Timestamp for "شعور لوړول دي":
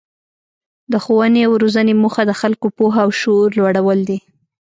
3.21-4.19